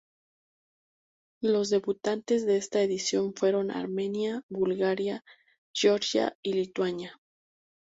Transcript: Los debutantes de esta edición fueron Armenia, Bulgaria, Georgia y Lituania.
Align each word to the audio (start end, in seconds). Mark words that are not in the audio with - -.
Los 1.43 1.69
debutantes 1.69 2.43
de 2.47 2.57
esta 2.57 2.81
edición 2.81 3.35
fueron 3.35 3.69
Armenia, 3.69 4.43
Bulgaria, 4.49 5.23
Georgia 5.75 6.35
y 6.41 6.53
Lituania. 6.53 7.21